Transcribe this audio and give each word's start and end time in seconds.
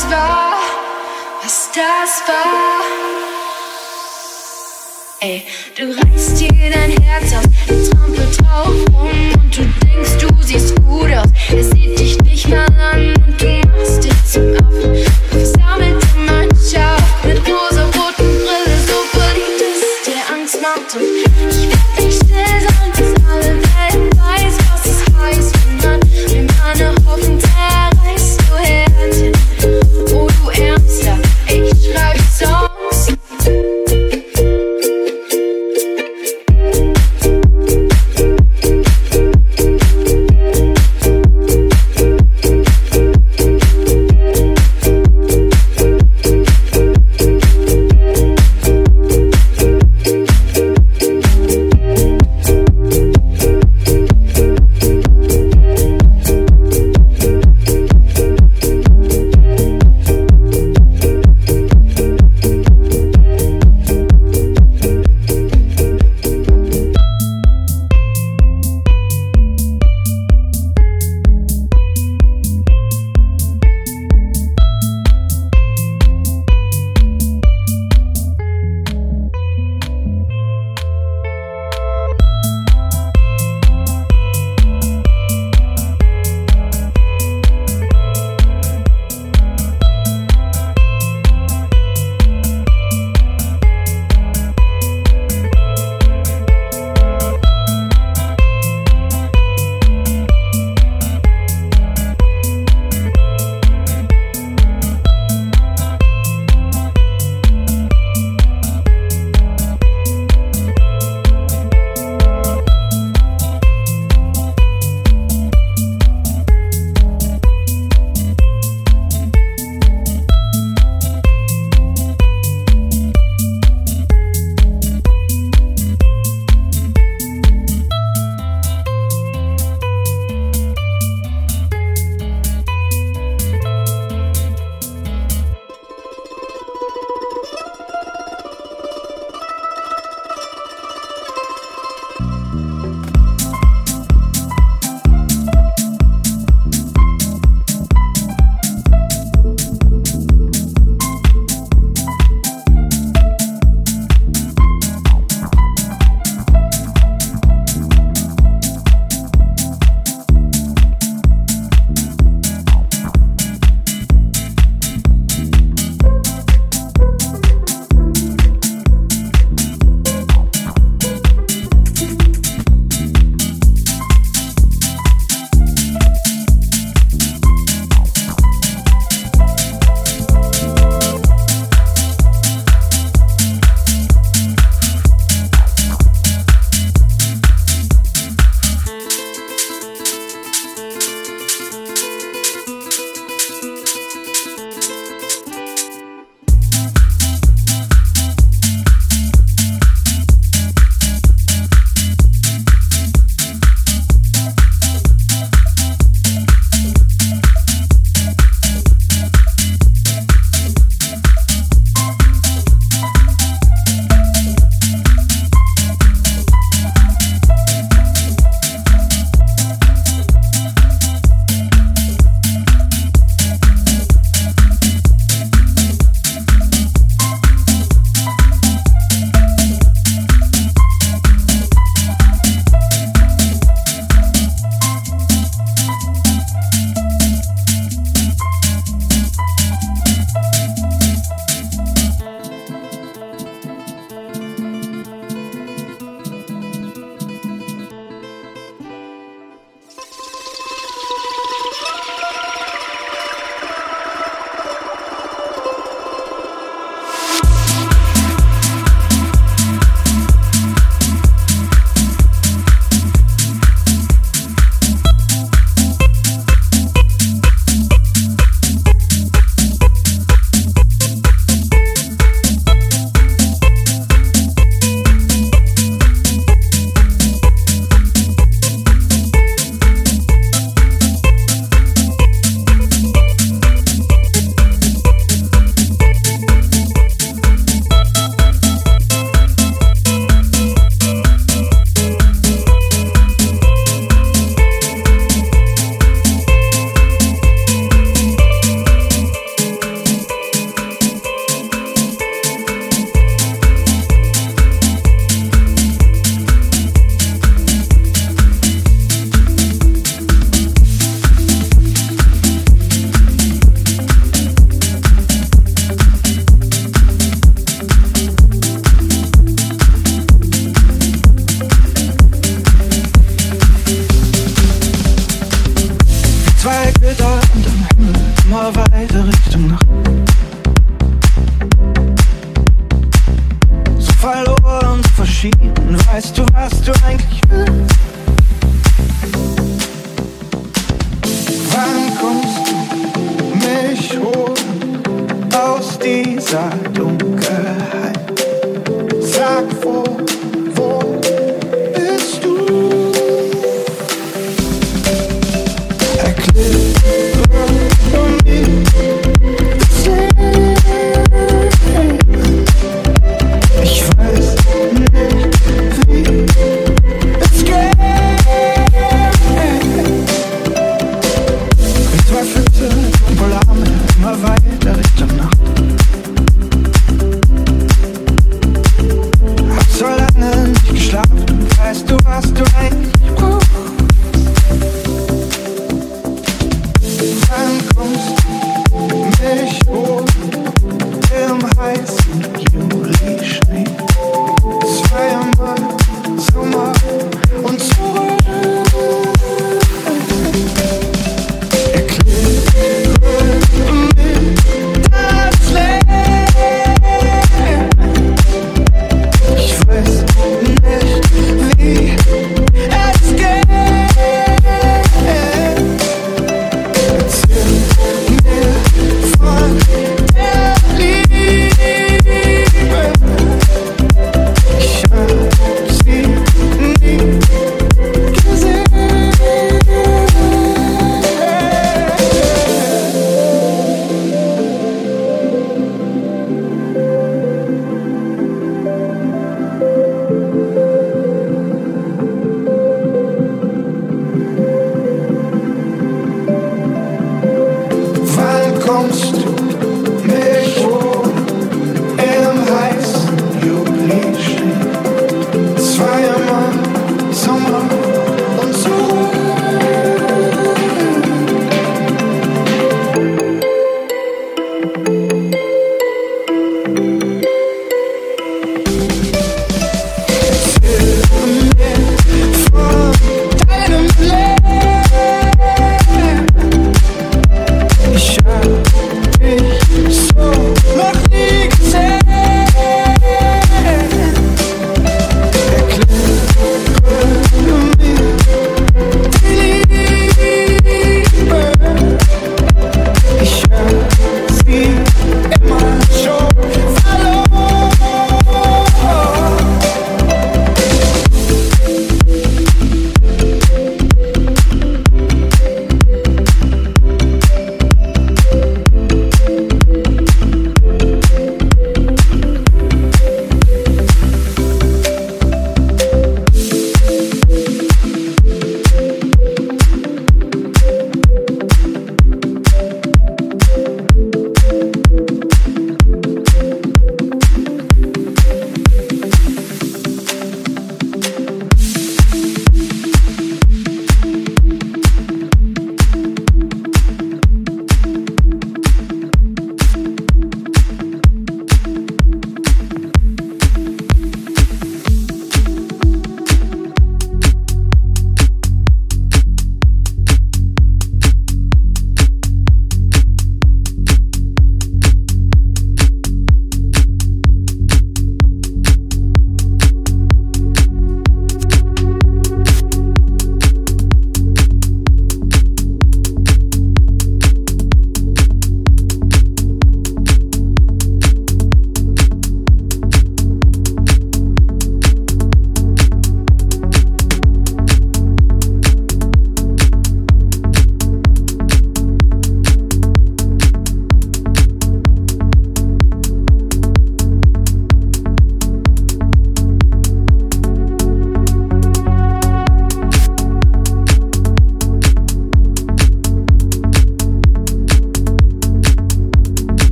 das 0.00 0.10
war, 0.10 0.52
was 1.42 1.70
das 1.74 2.22
war. 2.26 2.80
Ey, 5.20 5.44
du 5.76 5.94
reißt 5.94 6.40
dir 6.40 6.48
dein 6.48 6.92
Herz 7.02 7.34
aus, 7.34 7.44
der 7.68 7.90
Trampel 7.90 8.26
drauf 8.38 8.74
rum 8.92 9.32
und 9.34 9.56
du 9.56 9.62
denkst, 9.84 10.16
du 10.20 10.42
siehst 10.42 10.74
gut 10.84 11.12
aus. 11.12 11.28
Er 11.54 11.64
sieht 11.64 11.98
dich 11.98 12.18
nicht 12.22 12.48
mal 12.48 12.66
an 12.92 13.14
und 13.26 13.40
du 13.40 13.59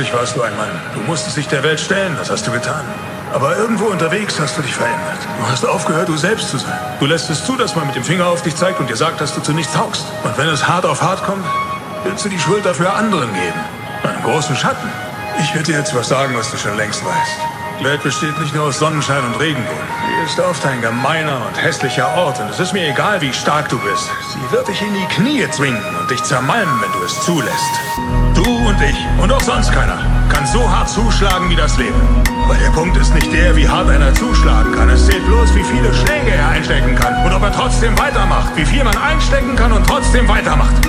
plötzlich 0.00 0.18
warst 0.18 0.36
du 0.36 0.42
ein 0.42 0.56
Mann. 0.56 0.70
Du 0.94 1.00
musstest 1.00 1.36
dich 1.36 1.46
der 1.48 1.62
Welt 1.62 1.78
stellen, 1.78 2.16
das 2.16 2.30
hast 2.30 2.46
du 2.46 2.50
getan. 2.50 2.84
Aber 3.34 3.56
irgendwo 3.58 3.84
unterwegs 3.84 4.40
hast 4.40 4.56
du 4.56 4.62
dich 4.62 4.74
verändert. 4.74 5.18
Du 5.38 5.46
hast 5.46 5.64
aufgehört, 5.66 6.08
du 6.08 6.16
selbst 6.16 6.48
zu 6.48 6.56
sein. 6.56 6.78
Du 6.98 7.06
lässt 7.06 7.28
es 7.28 7.44
zu, 7.44 7.54
dass 7.54 7.76
man 7.76 7.86
mit 7.86 7.96
dem 7.96 8.04
Finger 8.04 8.26
auf 8.26 8.40
dich 8.42 8.56
zeigt 8.56 8.80
und 8.80 8.88
dir 8.88 8.96
sagt, 8.96 9.20
dass 9.20 9.34
du 9.34 9.42
zu 9.42 9.52
nichts 9.52 9.74
taugst. 9.74 10.06
Und 10.24 10.38
wenn 10.38 10.48
es 10.48 10.66
hart 10.66 10.86
auf 10.86 11.02
hart 11.02 11.22
kommt, 11.24 11.44
willst 12.04 12.24
du 12.24 12.30
die 12.30 12.38
Schuld 12.38 12.64
dafür 12.64 12.94
anderen 12.94 13.28
geben. 13.34 13.60
Einen 14.02 14.22
großen 14.22 14.56
Schatten. 14.56 14.88
Ich 15.38 15.54
werde 15.54 15.70
dir 15.70 15.78
jetzt 15.78 15.94
was 15.94 16.08
sagen, 16.08 16.34
was 16.34 16.50
du 16.50 16.56
schon 16.56 16.76
längst 16.78 17.04
weißt. 17.04 17.59
Die 17.80 17.84
Welt 17.86 18.02
besteht 18.02 18.38
nicht 18.38 18.54
nur 18.54 18.64
aus 18.64 18.78
Sonnenschein 18.78 19.24
und 19.24 19.40
Regenbogen. 19.40 19.88
Sie 20.06 20.30
ist 20.30 20.38
oft 20.38 20.66
ein 20.66 20.82
gemeiner 20.82 21.46
und 21.46 21.62
hässlicher 21.62 22.14
Ort 22.14 22.38
und 22.38 22.50
es 22.50 22.60
ist 22.60 22.74
mir 22.74 22.86
egal, 22.86 23.22
wie 23.22 23.32
stark 23.32 23.70
du 23.70 23.78
bist. 23.78 24.10
Sie 24.34 24.52
wird 24.54 24.68
dich 24.68 24.82
in 24.82 24.92
die 24.92 25.06
Knie 25.06 25.48
zwingen 25.50 25.82
und 25.98 26.10
dich 26.10 26.22
zermalmen, 26.22 26.78
wenn 26.82 26.92
du 26.92 27.02
es 27.06 27.24
zulässt. 27.24 27.74
Du 28.34 28.44
und 28.44 28.76
ich 28.82 28.96
und 29.22 29.32
auch 29.32 29.40
sonst 29.40 29.72
keiner 29.72 29.96
kann 30.28 30.46
so 30.46 30.60
hart 30.70 30.90
zuschlagen 30.90 31.48
wie 31.48 31.56
das 31.56 31.78
Leben. 31.78 31.98
Aber 32.44 32.54
der 32.56 32.68
Punkt 32.70 32.98
ist 32.98 33.14
nicht 33.14 33.32
der, 33.32 33.56
wie 33.56 33.66
hart 33.66 33.88
einer 33.88 34.12
zuschlagen 34.12 34.72
kann. 34.74 34.90
Es 34.90 35.06
zählt 35.06 35.24
bloß, 35.24 35.54
wie 35.54 35.64
viele 35.64 35.94
Schläge 35.94 36.32
er 36.32 36.48
einstecken 36.50 36.94
kann 36.96 37.24
und 37.24 37.32
ob 37.32 37.42
er 37.42 37.52
trotzdem 37.52 37.98
weitermacht. 37.98 38.54
Wie 38.56 38.66
viel 38.66 38.84
man 38.84 38.98
einstecken 38.98 39.56
kann 39.56 39.72
und 39.72 39.86
trotzdem 39.86 40.28
weitermacht. 40.28 40.84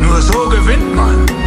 Nur 0.00 0.20
so 0.20 0.48
gewinnt 0.48 0.96
man. 0.96 1.43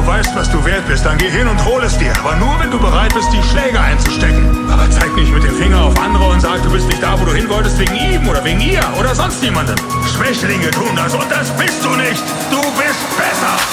Du 0.00 0.06
weißt, 0.06 0.34
was 0.34 0.50
du 0.50 0.64
wert 0.64 0.86
bist, 0.88 1.04
dann 1.04 1.18
geh 1.18 1.28
hin 1.28 1.46
und 1.46 1.62
hol 1.62 1.84
es 1.84 1.98
dir. 1.98 2.10
Aber 2.20 2.34
nur, 2.36 2.58
wenn 2.58 2.70
du 2.70 2.78
bereit 2.78 3.12
bist, 3.12 3.30
die 3.34 3.42
Schläge 3.42 3.78
einzustecken. 3.78 4.48
Aber 4.70 4.90
zeig 4.90 5.14
nicht 5.14 5.30
mit 5.30 5.44
dem 5.44 5.54
Finger 5.54 5.82
auf 5.82 6.00
andere 6.00 6.24
und 6.30 6.40
sag, 6.40 6.62
du 6.62 6.70
bist 6.70 6.86
nicht 6.86 7.02
da, 7.02 7.20
wo 7.20 7.26
du 7.26 7.34
hin 7.34 7.46
wolltest, 7.50 7.78
wegen 7.78 7.94
ihm 7.96 8.26
oder 8.26 8.42
wegen 8.42 8.60
ihr 8.60 8.82
oder 8.98 9.14
sonst 9.14 9.42
jemandem. 9.42 9.76
Schwächlinge 10.16 10.70
tun 10.70 10.96
das 10.96 11.14
und 11.14 11.30
das 11.30 11.54
bist 11.58 11.84
du 11.84 11.90
nicht. 11.96 12.22
Du 12.50 12.62
bist 12.78 13.16
besser. 13.18 13.69